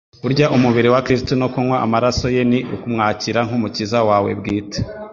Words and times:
Kurya 0.21 0.45
umubiri 0.55 0.87
wa 0.93 1.01
Kristo 1.05 1.31
no 1.41 1.47
kunywa 1.53 1.77
amaraso 1.85 2.25
ye 2.35 2.43
ni 2.51 2.59
ukumwakira 2.75 3.39
nk'Umukiza 3.47 3.99
wawe 4.09 4.29
bwite, 4.39 4.79